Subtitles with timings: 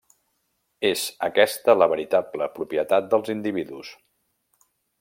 [0.87, 3.93] És aquesta la veritable propietat dels individus.